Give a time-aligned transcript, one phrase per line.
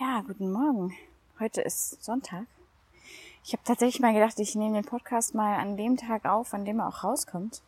[0.00, 0.94] Ja, guten Morgen.
[1.40, 2.46] Heute ist Sonntag.
[3.42, 6.64] Ich habe tatsächlich mal gedacht, ich nehme den Podcast mal an dem Tag auf, an
[6.64, 7.62] dem er auch rauskommt,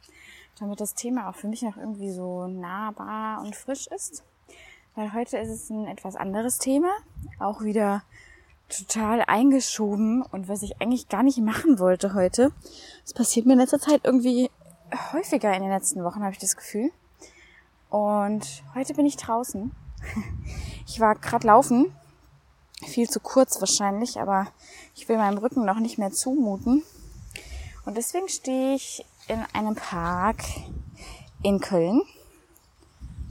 [0.60, 4.22] damit das Thema auch für mich noch irgendwie so nahbar und frisch ist.
[4.94, 6.92] Weil heute ist es ein etwas anderes Thema,
[7.40, 8.04] auch wieder
[8.68, 12.52] total eingeschoben und was ich eigentlich gar nicht machen wollte heute.
[13.02, 14.52] Das passiert mir in letzter Zeit irgendwie
[15.12, 16.92] häufiger in den letzten Wochen, habe ich das Gefühl.
[17.88, 19.72] Und heute bin ich draußen.
[20.86, 21.94] Ich war gerade laufen
[22.86, 24.46] viel zu kurz wahrscheinlich, aber
[24.94, 26.82] ich will meinem Rücken noch nicht mehr zumuten.
[27.84, 30.44] Und deswegen stehe ich in einem Park
[31.42, 32.02] in Köln.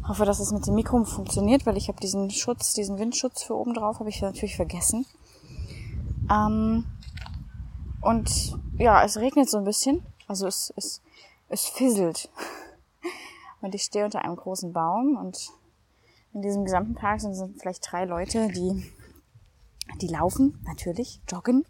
[0.07, 3.55] Hoffe, dass es mit dem Mikro funktioniert, weil ich habe diesen Schutz, diesen Windschutz für
[3.55, 5.05] oben drauf, habe ich natürlich vergessen.
[6.31, 6.85] Ähm,
[8.01, 10.03] und ja, es regnet so ein bisschen.
[10.27, 11.01] Also es, es,
[11.49, 12.29] es fisselt.
[13.61, 15.49] Und ich stehe unter einem großen Baum und
[16.33, 18.89] in diesem gesamten Park sind, sind vielleicht drei Leute, die
[20.01, 21.65] die laufen, natürlich, joggen.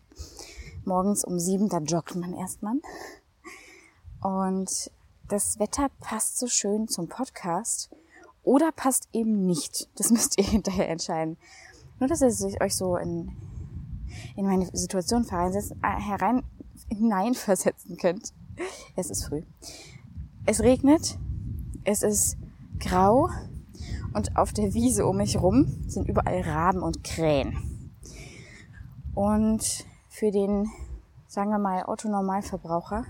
[0.86, 2.76] Morgens um sieben, da joggt man erstmal.
[4.22, 4.92] Und
[5.28, 7.90] das Wetter passt so schön zum Podcast
[8.44, 9.90] oder passt eben nicht.
[9.96, 11.38] Das müsst ihr hinterher entscheiden.
[12.00, 13.32] Nur, dass ihr euch so in,
[14.36, 16.44] in meine Situation äh, herein,
[16.88, 18.34] hineinversetzen könnt.
[18.96, 19.44] Es ist früh.
[20.46, 21.18] Es regnet.
[21.84, 22.38] Es ist
[22.80, 23.30] grau.
[24.14, 27.79] Und auf der Wiese um mich rum sind überall Raben und Krähen.
[29.16, 30.70] Und für den,
[31.28, 33.06] sagen wir mal, Otto-Normalverbraucher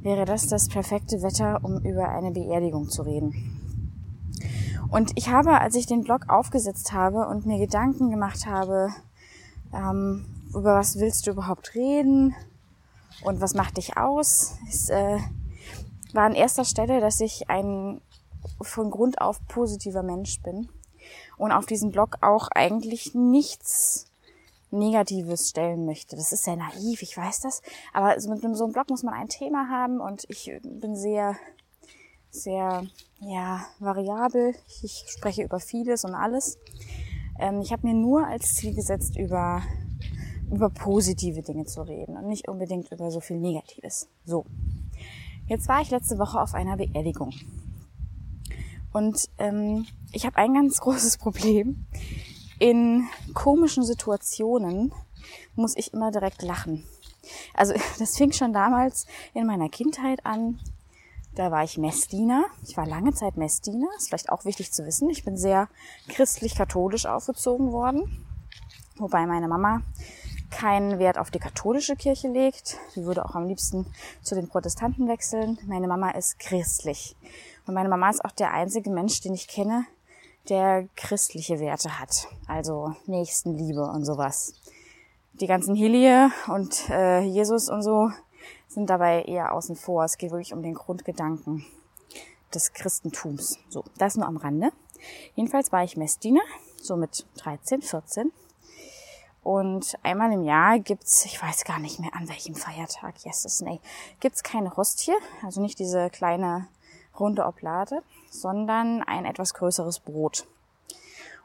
[0.00, 3.56] wäre das das perfekte Wetter, um über eine Beerdigung zu reden.
[4.90, 8.90] Und ich habe, als ich den Blog aufgesetzt habe und mir Gedanken gemacht habe,
[9.72, 12.34] ähm, über was willst du überhaupt reden
[13.22, 15.18] und was macht dich aus, es äh,
[16.12, 18.00] war an erster Stelle, dass ich ein
[18.60, 20.68] von Grund auf positiver Mensch bin
[21.36, 24.05] und auf diesem Blog auch eigentlich nichts
[24.78, 26.16] Negatives stellen möchte.
[26.16, 27.62] Das ist sehr naiv, ich weiß das.
[27.92, 31.36] Aber mit so einem Blog muss man ein Thema haben und ich bin sehr,
[32.30, 32.86] sehr,
[33.20, 34.54] ja, variabel.
[34.82, 36.58] Ich spreche über vieles und alles.
[37.38, 39.62] Ähm, ich habe mir nur als Ziel gesetzt, über,
[40.50, 44.08] über positive Dinge zu reden und nicht unbedingt über so viel Negatives.
[44.24, 44.44] So.
[45.46, 47.32] Jetzt war ich letzte Woche auf einer Beerdigung.
[48.92, 51.86] Und ähm, ich habe ein ganz großes Problem
[52.58, 54.92] in komischen Situationen
[55.54, 56.84] muss ich immer direkt lachen.
[57.54, 60.58] Also das fing schon damals in meiner Kindheit an.
[61.34, 62.46] Da war ich Messdiener.
[62.66, 63.88] Ich war lange Zeit Messdiener.
[63.96, 65.10] Ist vielleicht auch wichtig zu wissen.
[65.10, 65.68] Ich bin sehr
[66.08, 68.26] christlich-katholisch aufgezogen worden.
[68.96, 69.82] Wobei meine Mama
[70.50, 72.78] keinen Wert auf die katholische Kirche legt.
[72.94, 73.86] Sie würde auch am liebsten
[74.22, 75.58] zu den Protestanten wechseln.
[75.66, 77.16] Meine Mama ist christlich.
[77.66, 79.84] Und meine Mama ist auch der einzige Mensch, den ich kenne,
[80.48, 84.54] der christliche Werte hat, also Nächstenliebe und sowas.
[85.34, 88.10] Die ganzen Hilie und äh, Jesus und so
[88.68, 90.04] sind dabei eher außen vor.
[90.04, 91.66] Es geht wirklich um den Grundgedanken
[92.54, 93.58] des Christentums.
[93.68, 94.70] So, das nur am Rande.
[95.34, 96.40] Jedenfalls war ich Messdiener,
[96.80, 98.32] so mit 13, 14.
[99.42, 103.80] Und einmal im Jahr gibt's, ich weiß gar nicht mehr an welchem Feiertag, yes, nee,
[104.18, 105.14] gibt's keine Hostie,
[105.44, 106.66] also nicht diese kleine
[107.18, 110.46] runde Oblade, sondern ein etwas größeres Brot.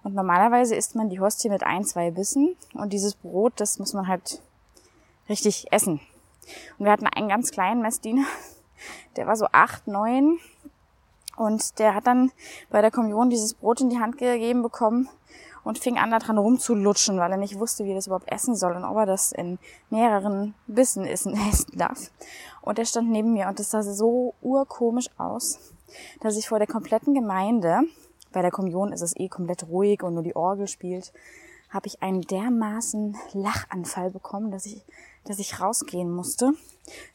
[0.03, 3.93] Und normalerweise isst man die Hostie mit ein, zwei Bissen und dieses Brot, das muss
[3.93, 4.41] man halt
[5.29, 5.99] richtig essen.
[6.77, 8.25] Und wir hatten einen ganz kleinen Messdiener,
[9.15, 10.39] der war so acht, neun
[11.37, 12.31] und der hat dann
[12.69, 15.09] bei der Kommunion dieses Brot in die Hand gegeben bekommen
[15.63, 18.55] und fing an, da dran rumzulutschen, weil er nicht wusste, wie er das überhaupt essen
[18.55, 19.59] soll und ob er das in
[19.89, 22.11] mehreren Bissen essen, essen darf.
[22.61, 25.59] Und er stand neben mir und das sah so urkomisch aus,
[26.21, 27.81] dass ich vor der kompletten Gemeinde,
[28.31, 31.11] bei der Kommunion ist es eh komplett ruhig und nur die Orgel spielt,
[31.69, 34.83] habe ich einen dermaßen Lachanfall bekommen, dass ich,
[35.23, 36.53] dass ich rausgehen musste.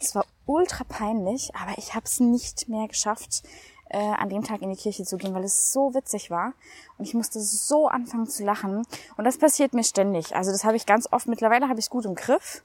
[0.01, 3.43] Es war ultra peinlich, aber ich habe es nicht mehr geschafft,
[3.89, 6.53] äh, an dem Tag in die Kirche zu gehen, weil es so witzig war.
[6.99, 8.87] Und ich musste so anfangen zu lachen.
[9.17, 10.35] Und das passiert mir ständig.
[10.35, 11.27] Also das habe ich ganz oft.
[11.27, 12.63] Mittlerweile habe ich es gut im Griff.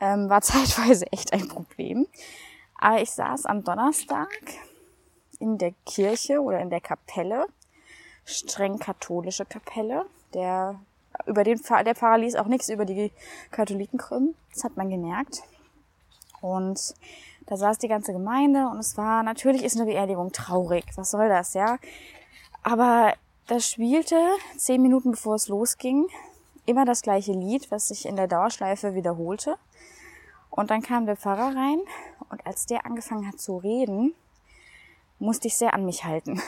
[0.00, 2.06] Ähm, war zeitweise echt ein Problem.
[2.78, 4.28] Aber ich saß am Donnerstag
[5.38, 7.46] in der Kirche oder in der Kapelle,
[8.24, 10.06] streng katholische Kapelle.
[10.34, 10.78] Der
[11.24, 13.10] über den der Pfarrer ließ auch nichts über die
[13.50, 14.34] Katholiken krümmen.
[14.52, 15.42] Das hat man gemerkt.
[16.42, 16.94] Und
[17.46, 20.84] da saß die ganze Gemeinde und es war, natürlich ist eine Beerdigung traurig.
[20.96, 21.78] Was soll das, ja?
[22.62, 23.14] Aber
[23.46, 24.16] das spielte
[24.56, 26.06] zehn Minuten bevor es losging
[26.66, 29.56] immer das gleiche Lied, was sich in der Dauerschleife wiederholte.
[30.50, 31.80] Und dann kam der Pfarrer rein
[32.28, 34.14] und als der angefangen hat zu reden,
[35.18, 36.42] musste ich sehr an mich halten.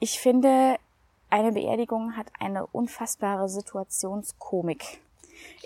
[0.00, 0.76] Ich finde,
[1.30, 5.00] eine Beerdigung hat eine unfassbare Situationskomik.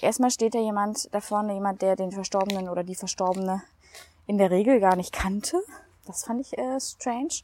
[0.01, 3.63] Erstmal steht da jemand da vorne, jemand, der den Verstorbenen oder die Verstorbene
[4.27, 5.63] in der Regel gar nicht kannte.
[6.07, 7.43] Das fand ich äh, strange.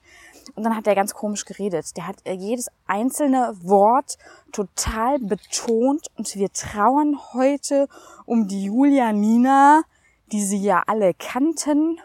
[0.54, 1.96] Und dann hat er ganz komisch geredet.
[1.96, 4.18] Der hat äh, jedes einzelne Wort
[4.52, 7.88] total betont und wir trauern heute
[8.24, 9.82] um die Julia Nina,
[10.30, 12.00] die sie ja alle kannten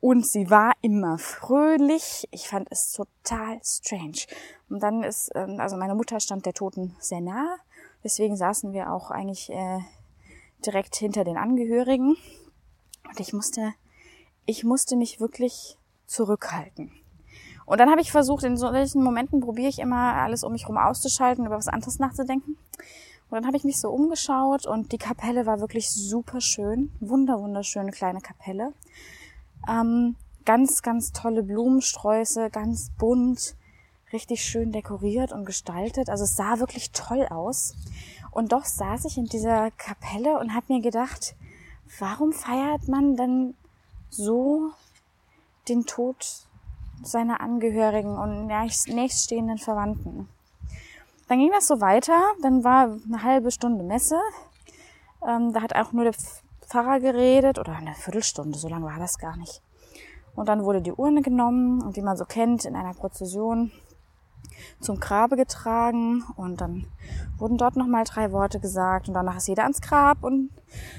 [0.00, 2.28] und sie war immer fröhlich.
[2.30, 4.26] Ich fand es total strange.
[4.68, 7.56] Und dann ist, ähm, also meine Mutter stand der Toten sehr nah.
[8.04, 9.80] Deswegen saßen wir auch eigentlich äh,
[10.64, 12.16] direkt hinter den Angehörigen.
[13.08, 13.72] Und ich musste,
[14.48, 16.90] ich musste mich wirklich zurückhalten.
[17.66, 20.78] Und dann habe ich versucht, in solchen Momenten probiere ich immer alles um mich herum
[20.78, 22.56] auszuschalten, über was anderes nachzudenken.
[23.28, 26.90] Und dann habe ich mich so umgeschaut und die Kapelle war wirklich super schön.
[26.98, 28.72] Wunder, wunderschöne kleine Kapelle.
[29.68, 30.16] Ähm,
[30.46, 33.54] ganz, ganz tolle Blumensträuße, ganz bunt,
[34.14, 36.08] richtig schön dekoriert und gestaltet.
[36.08, 37.74] Also es sah wirklich toll aus.
[38.30, 41.34] Und doch saß ich in dieser Kapelle und habe mir gedacht,
[41.98, 43.54] warum feiert man denn
[44.10, 44.70] so
[45.68, 46.46] den Tod
[47.02, 50.28] seiner Angehörigen und nächststehenden Verwandten?
[51.28, 52.20] Dann ging das so weiter.
[52.42, 54.18] Dann war eine halbe Stunde Messe.
[55.26, 56.14] Ähm, da hat auch nur der
[56.66, 59.62] Pfarrer geredet oder eine Viertelstunde, so lange war das gar nicht.
[60.34, 63.72] Und dann wurde die Urne genommen und wie man so kennt, in einer Prozession
[64.80, 66.86] zum Grabe getragen und dann
[67.38, 70.50] wurden dort nochmal drei Worte gesagt und danach ist jeder ans Grab und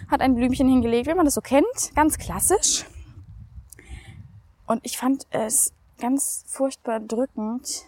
[0.09, 2.85] hat ein Blümchen hingelegt, wie man das so kennt, ganz klassisch.
[4.69, 7.85] Und ich fand es ganz furchtbar drückend,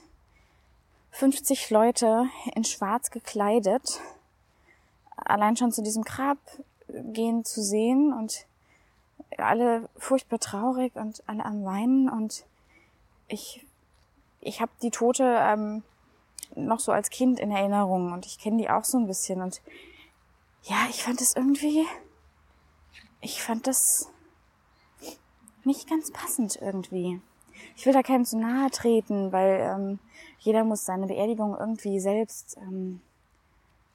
[1.12, 2.26] 50 Leute
[2.56, 4.02] in schwarz gekleidet,
[5.16, 6.40] allein schon zu diesem Grab
[6.88, 8.48] gehen zu sehen und
[9.38, 12.10] alle furchtbar traurig und alle am Weinen.
[12.10, 12.46] Und
[13.28, 13.64] ich,
[14.40, 15.84] ich habe die Tote ähm,
[16.56, 19.44] noch so als Kind in Erinnerung und ich kenne die auch so ein bisschen.
[19.44, 19.62] Und
[20.64, 21.86] ja, ich fand das irgendwie,
[23.22, 24.11] ich fand das
[25.66, 27.22] nicht ganz passend irgendwie.
[27.76, 30.00] Ich will da keinem zu nahe treten, weil ähm,
[30.40, 33.02] jeder muss seine Beerdigung irgendwie selbst ähm,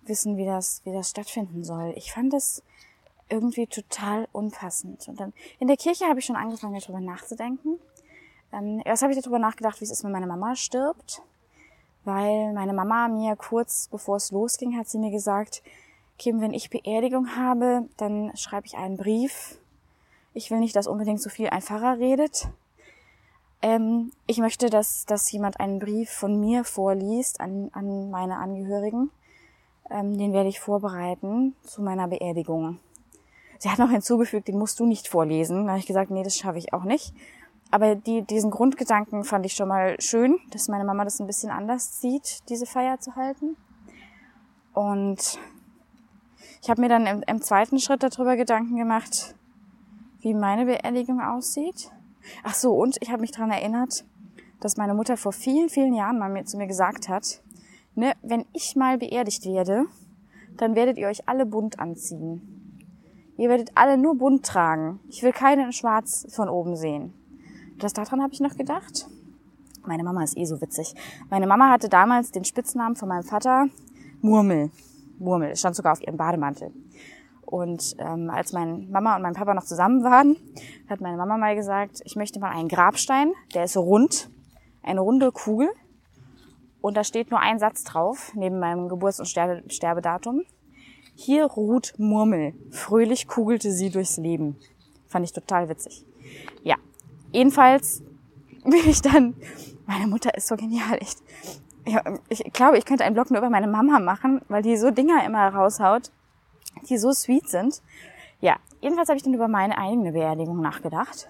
[0.02, 1.92] wissen, wie das, wie das stattfinden soll.
[1.96, 2.62] Ich fand das
[3.28, 5.08] irgendwie total unpassend.
[5.08, 7.78] Und dann in der Kirche habe ich schon angefangen, darüber nachzudenken.
[8.52, 11.22] Ähm, erst habe ich darüber nachgedacht, wie es ist, wenn meine Mama stirbt.
[12.04, 15.62] Weil meine Mama mir kurz bevor es losging, hat sie mir gesagt,
[16.19, 19.58] Kim, wenn ich Beerdigung habe, dann schreibe ich einen Brief.
[20.36, 22.50] Ich will nicht, dass unbedingt so viel ein Pfarrer redet.
[23.62, 29.10] Ähm, ich möchte, dass, dass jemand einen Brief von mir vorliest an, an meine Angehörigen.
[29.88, 32.80] Ähm, den werde ich vorbereiten zu meiner Beerdigung.
[33.58, 35.64] Sie hat noch hinzugefügt, den musst du nicht vorlesen.
[35.64, 37.14] Da habe ich gesagt, nee, das schaffe ich auch nicht.
[37.70, 41.50] Aber die, diesen Grundgedanken fand ich schon mal schön, dass meine Mama das ein bisschen
[41.50, 43.56] anders sieht, diese Feier zu halten.
[44.74, 45.38] Und
[46.60, 49.34] ich habe mir dann im, im zweiten Schritt darüber Gedanken gemacht,
[50.26, 51.92] wie meine Beerdigung aussieht.
[52.42, 54.04] Ach so, und ich habe mich daran erinnert,
[54.58, 57.42] dass meine Mutter vor vielen, vielen Jahren mal zu mir gesagt hat,
[57.94, 59.84] ne, wenn ich mal beerdigt werde,
[60.56, 62.42] dann werdet ihr euch alle bunt anziehen.
[63.36, 64.98] Ihr werdet alle nur bunt tragen.
[65.08, 67.14] Ich will keinen in schwarz von oben sehen.
[67.78, 69.06] Das daran habe ich noch gedacht.
[69.84, 70.96] Meine Mama ist eh so witzig.
[71.30, 73.68] Meine Mama hatte damals den Spitznamen von meinem Vater
[74.22, 74.72] Murmel.
[75.20, 75.54] Murmel.
[75.54, 76.72] Stand sogar auf ihrem Bademantel.
[77.46, 80.36] Und ähm, als meine Mama und mein Papa noch zusammen waren,
[80.91, 84.29] hat meine Mama mal gesagt, ich möchte mal einen Grabstein, der ist rund,
[84.82, 85.69] eine runde Kugel.
[86.81, 90.43] Und da steht nur ein Satz drauf, neben meinem Geburts- und Sterbe Sterbedatum.
[91.15, 92.53] Hier ruht Murmel.
[92.70, 94.56] Fröhlich kugelte sie durchs Leben.
[95.06, 96.05] Fand ich total witzig.
[96.62, 96.76] Ja,
[97.32, 98.03] jedenfalls
[98.65, 99.34] bin ich dann,
[99.86, 101.22] meine Mutter ist so genial, echt.
[101.86, 104.91] Ja, ich glaube, ich könnte einen Blog nur über meine Mama machen, weil die so
[104.91, 106.10] Dinger immer raushaut,
[106.88, 107.82] die so sweet sind.
[108.40, 111.28] Ja, jedenfalls habe ich dann über meine eigene Beerdigung nachgedacht.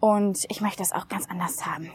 [0.00, 1.90] Und ich möchte das auch ganz anders haben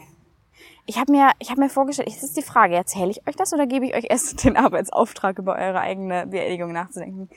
[0.90, 3.52] ich habe mir, ich habe mir vorgestellt, es ist die Frage, erzähle ich euch das
[3.52, 7.28] oder gebe ich euch erst den Arbeitsauftrag, über eure eigene Beerdigung nachzudenken?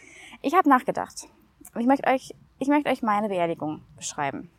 [0.41, 1.27] Ich habe nachgedacht.
[1.77, 4.49] Ich möchte euch, ich möchte euch meine Beerdigung beschreiben.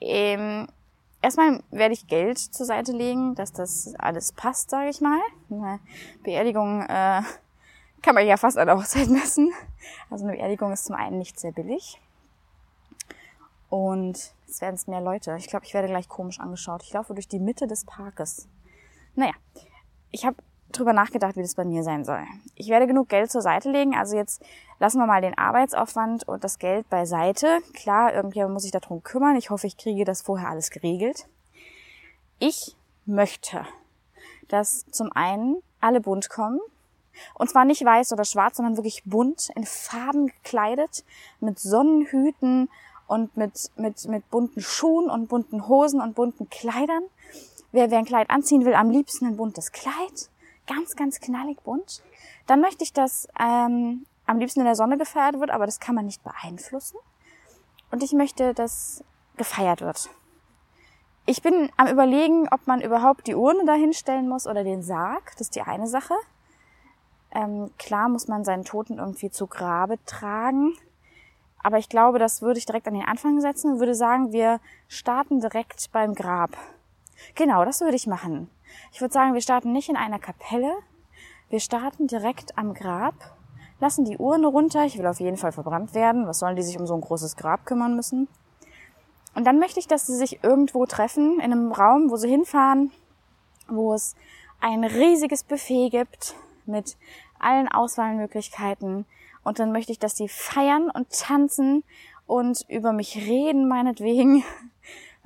[0.00, 0.66] Ähm,
[1.22, 5.20] erstmal werde ich Geld zur Seite legen, dass das alles passt, sage ich mal.
[5.48, 5.78] Eine
[6.24, 7.22] Beerdigung äh,
[8.04, 9.50] kann man ja fast an der Hochzeit messen.
[10.10, 12.00] Also eine Beerdigung ist zum einen nicht sehr billig.
[13.70, 15.34] Und es werden es mehr Leute.
[15.38, 16.82] Ich glaube, ich werde gleich komisch angeschaut.
[16.82, 18.46] Ich laufe durch die Mitte des Parkes.
[19.14, 19.32] Naja,
[20.10, 20.36] ich habe
[20.70, 22.22] drüber nachgedacht, wie das bei mir sein soll.
[22.54, 23.96] Ich werde genug Geld zur Seite legen.
[23.96, 24.44] Also jetzt
[24.78, 27.60] lassen wir mal den Arbeitsaufwand und das Geld beiseite.
[27.72, 29.36] Klar, irgendwie muss ich darum kümmern.
[29.36, 31.26] Ich hoffe, ich kriege das vorher alles geregelt.
[32.38, 33.64] Ich möchte,
[34.48, 36.60] dass zum einen alle bunt kommen.
[37.34, 41.04] Und zwar nicht weiß oder schwarz, sondern wirklich bunt, in Farben gekleidet,
[41.40, 42.68] mit Sonnenhüten
[43.06, 47.04] und mit, mit, mit bunten Schuhen und bunten Hosen und bunten Kleidern.
[47.72, 50.30] Wer, wer ein Kleid anziehen will, am liebsten ein buntes Kleid.
[50.66, 52.02] Ganz, ganz knallig bunt.
[52.46, 55.94] Dann möchte ich, dass ähm, am liebsten in der Sonne gefeiert wird, aber das kann
[55.94, 56.96] man nicht beeinflussen.
[57.90, 59.04] Und ich möchte, dass
[59.36, 60.08] gefeiert wird.
[61.26, 65.32] Ich bin am überlegen, ob man überhaupt die Urne dahinstellen muss oder den Sarg.
[65.32, 66.14] Das ist die eine Sache.
[67.34, 70.74] Ähm, klar muss man seinen Toten irgendwie zu Grabe tragen.
[71.62, 74.60] Aber ich glaube, das würde ich direkt an den Anfang setzen und würde sagen, wir
[74.86, 76.50] starten direkt beim Grab.
[77.34, 78.50] Genau, das würde ich machen.
[78.92, 80.72] Ich würde sagen, wir starten nicht in einer Kapelle.
[81.48, 83.14] Wir starten direkt am Grab,
[83.80, 84.84] lassen die Urne runter.
[84.84, 86.26] Ich will auf jeden Fall verbrannt werden.
[86.26, 88.28] Was sollen die sich um so ein großes Grab kümmern müssen?
[89.34, 92.92] Und dann möchte ich, dass sie sich irgendwo treffen, in einem Raum, wo sie hinfahren,
[93.68, 94.14] wo es
[94.60, 96.34] ein riesiges Buffet gibt
[96.66, 96.96] mit
[97.44, 99.06] allen Auswahlmöglichkeiten.
[99.42, 101.84] Und dann möchte ich, dass sie feiern und tanzen
[102.26, 104.44] und über mich reden, meinetwegen.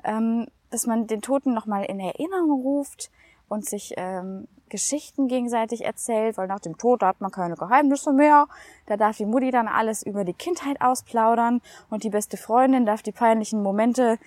[0.05, 3.11] Ähm, dass man den Toten nochmal in Erinnerung ruft
[3.49, 8.47] und sich ähm, Geschichten gegenseitig erzählt, weil nach dem Tod hat man keine Geheimnisse mehr.
[8.87, 13.03] Da darf die Mutti dann alles über die Kindheit ausplaudern und die beste Freundin darf
[13.03, 14.19] die peinlichen Momente,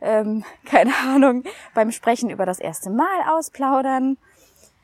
[0.00, 4.16] ähm, keine Ahnung, beim Sprechen über das erste Mal ausplaudern.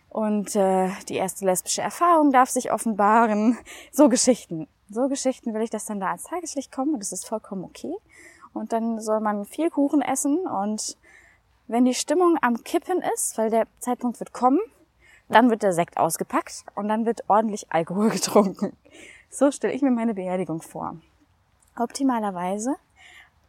[0.08, 3.58] Und äh, die erste lesbische Erfahrung darf sich offenbaren.
[3.92, 4.66] So Geschichten.
[4.88, 7.94] So Geschichten will ich, dass dann da ans Tageslicht kommen und das ist vollkommen okay.
[8.54, 10.96] Und dann soll man viel Kuchen essen und
[11.68, 14.60] wenn die Stimmung am Kippen ist, weil der Zeitpunkt wird kommen,
[15.28, 18.76] dann wird der Sekt ausgepackt und dann wird ordentlich Alkohol getrunken.
[19.28, 20.96] So stelle ich mir meine Beerdigung vor.
[21.76, 22.76] Optimalerweise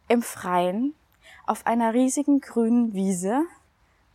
[0.08, 0.94] im Freien
[1.46, 3.42] auf einer riesigen grünen Wiese.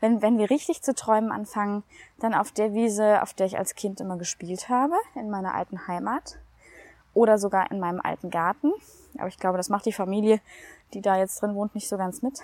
[0.03, 1.81] Wenn, wenn wir richtig zu träumen anfangen,
[2.19, 5.87] dann auf der Wiese, auf der ich als Kind immer gespielt habe, in meiner alten
[5.87, 6.39] Heimat.
[7.13, 8.73] Oder sogar in meinem alten Garten.
[9.17, 10.41] Aber ich glaube, das macht die Familie,
[10.93, 12.41] die da jetzt drin wohnt, nicht so ganz mit.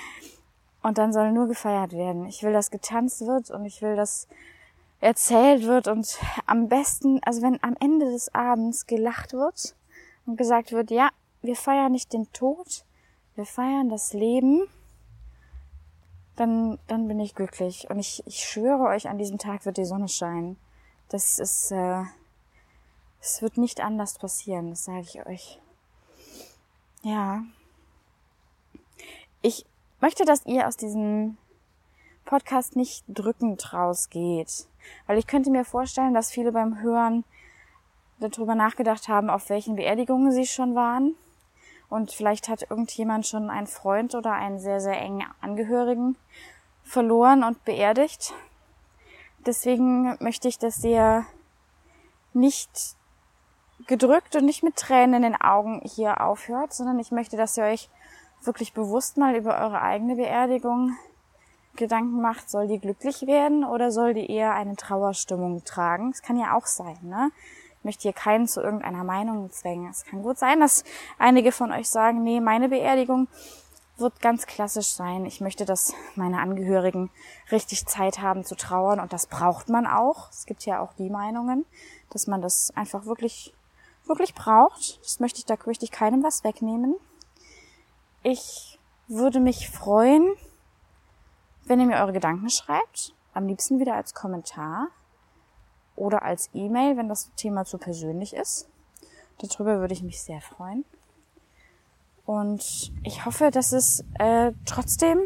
[0.82, 2.24] Und dann soll nur gefeiert werden.
[2.24, 4.26] Ich will, dass getanzt wird und ich will, dass
[5.00, 9.76] erzählt wird und am besten, also wenn am Ende des Abends gelacht wird
[10.24, 11.10] und gesagt wird, ja,
[11.42, 12.86] wir feiern nicht den Tod,
[13.34, 14.62] wir feiern das Leben,
[16.40, 17.90] dann, dann bin ich glücklich.
[17.90, 20.56] Und ich, ich schwöre euch, an diesem Tag wird die Sonne scheinen.
[21.10, 22.02] Das ist, äh,
[23.20, 25.60] es wird nicht anders passieren, das sage ich euch.
[27.02, 27.42] Ja.
[29.42, 29.66] Ich
[30.00, 31.36] möchte, dass ihr aus diesem
[32.24, 34.66] Podcast nicht drückend rausgeht.
[35.06, 37.24] Weil ich könnte mir vorstellen, dass viele beim Hören
[38.18, 41.16] darüber nachgedacht haben, auf welchen Beerdigungen sie schon waren.
[41.90, 46.16] Und vielleicht hat irgendjemand schon einen Freund oder einen sehr, sehr engen Angehörigen
[46.82, 48.32] verloren und beerdigt.
[49.44, 51.26] Deswegen möchte ich, dass ihr
[52.32, 52.70] nicht
[53.86, 57.64] gedrückt und nicht mit Tränen in den Augen hier aufhört, sondern ich möchte, dass ihr
[57.64, 57.90] euch
[58.42, 60.96] wirklich bewusst mal über eure eigene Beerdigung
[61.76, 66.10] Gedanken macht, soll die glücklich werden oder soll die eher eine Trauerstimmung tragen?
[66.10, 67.30] Das kann ja auch sein, ne?
[67.82, 69.90] Möchte hier keinen zu irgendeiner Meinung zwängen.
[69.90, 70.84] Es kann gut sein, dass
[71.18, 73.28] einige von euch sagen, nee, meine Beerdigung
[74.00, 75.24] wird ganz klassisch sein.
[75.26, 77.10] Ich möchte, dass meine Angehörigen
[77.52, 80.30] richtig Zeit haben zu trauern und das braucht man auch.
[80.30, 81.64] Es gibt ja auch die Meinungen,
[82.10, 83.54] dass man das einfach wirklich,
[84.06, 84.98] wirklich braucht.
[85.02, 86.96] Das möchte ich, da ich keinem was wegnehmen.
[88.22, 90.34] Ich würde mich freuen,
[91.64, 93.14] wenn ihr mir eure Gedanken schreibt.
[93.32, 94.88] Am liebsten wieder als Kommentar
[96.00, 98.68] oder als E-Mail, wenn das Thema zu persönlich ist.
[99.38, 100.84] Darüber würde ich mich sehr freuen.
[102.26, 105.20] Und ich hoffe, dass es äh, trotzdem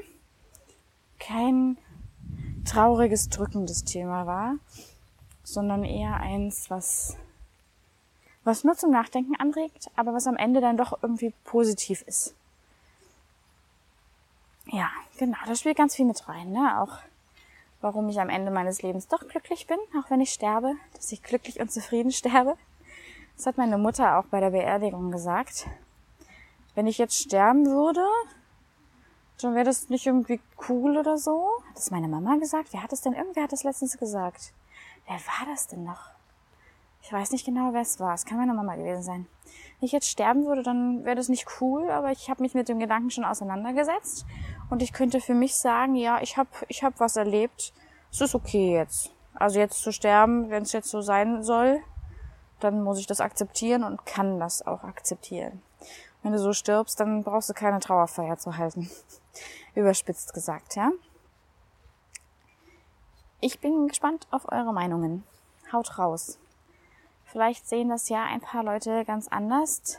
[1.19, 1.79] kein
[2.65, 4.57] trauriges, drückendes Thema war,
[5.43, 7.17] sondern eher eins, was,
[8.45, 12.35] was nur zum Nachdenken anregt, aber was am Ende dann doch irgendwie positiv ist
[14.67, 16.81] ja, genau, das spielt ganz viel mit rein, ne?
[16.81, 16.99] Auch
[17.85, 21.23] warum ich am Ende meines Lebens doch glücklich bin, auch wenn ich sterbe, dass ich
[21.23, 22.57] glücklich und zufrieden sterbe.
[23.37, 25.67] Das hat meine Mutter auch bei der Beerdigung gesagt.
[26.75, 28.05] Wenn ich jetzt sterben würde,
[29.41, 31.51] dann wäre das nicht irgendwie cool oder so.
[31.69, 32.73] Hat das meine Mama gesagt?
[32.73, 33.13] Wer hat das denn?
[33.13, 34.55] Irgendwer hat das letztens gesagt.
[35.07, 36.11] Wer war das denn noch?
[37.03, 38.15] Ich weiß nicht genau, wer es war.
[38.15, 39.27] Es kann meine Mama gewesen sein.
[39.79, 42.71] Wenn ich jetzt sterben würde, dann wäre das nicht cool, aber ich habe mich mit
[42.71, 44.25] dem Gedanken schon auseinandergesetzt
[44.71, 47.73] und ich könnte für mich sagen, ja, ich habe ich hab was erlebt.
[48.11, 49.11] Es ist okay jetzt.
[49.35, 51.81] Also jetzt zu sterben, wenn es jetzt so sein soll,
[52.61, 55.63] dann muss ich das akzeptieren und kann das auch akzeptieren.
[56.23, 58.89] Wenn du so stirbst, dann brauchst du keine Trauerfeier zu halten.
[59.75, 60.91] Überspitzt gesagt, ja.
[63.41, 65.25] ich bin gespannt auf eure Meinungen.
[65.73, 66.39] Haut raus.
[67.25, 69.99] Vielleicht sehen das ja ein paar Leute ganz anders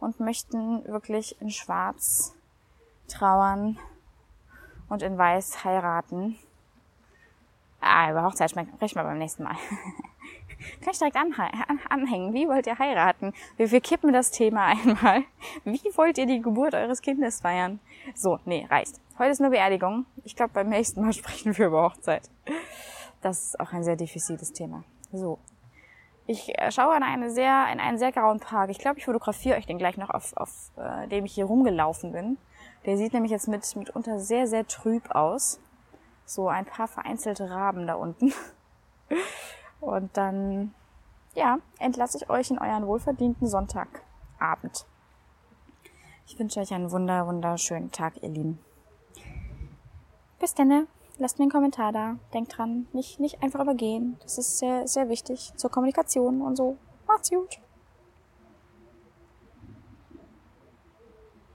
[0.00, 2.34] und möchten wirklich in Schwarz
[3.08, 3.78] trauern
[4.88, 6.36] und in Weiß heiraten.
[7.80, 9.56] Ah, über Hochzeit sprechen wir beim nächsten Mal.
[10.80, 12.32] Kann ich direkt anhängen.
[12.32, 13.34] Wie wollt ihr heiraten?
[13.56, 15.24] Wir, wir kippen das Thema einmal.
[15.64, 17.80] Wie wollt ihr die Geburt eures Kindes feiern?
[18.14, 19.00] So, nee, reicht.
[19.18, 20.06] Heute ist nur Beerdigung.
[20.24, 22.30] Ich glaube, beim nächsten Mal sprechen wir über Hochzeit.
[23.20, 24.84] Das ist auch ein sehr diffiziles Thema.
[25.12, 25.38] So.
[26.26, 28.70] Ich äh, schaue in, eine sehr, in einen sehr grauen Park.
[28.70, 32.12] Ich glaube, ich fotografiere euch den gleich noch, auf, auf äh, dem ich hier rumgelaufen
[32.12, 32.38] bin.
[32.86, 35.60] Der sieht nämlich jetzt mit, mitunter sehr, sehr trüb aus.
[36.26, 38.32] So ein paar vereinzelte Raben da unten.
[39.80, 40.74] Und dann,
[41.34, 44.86] ja, entlasse ich euch in euren wohlverdienten Sonntagabend.
[46.26, 48.58] Ich wünsche euch einen wunder, wunderschönen Tag, ihr Lieben.
[50.38, 50.86] Bis dann.
[51.16, 52.16] Lasst mir einen Kommentar da.
[52.32, 54.16] Denkt dran, nicht, nicht einfach übergehen.
[54.22, 56.76] Das ist sehr, sehr wichtig zur Kommunikation und so.
[57.06, 57.60] Macht's gut.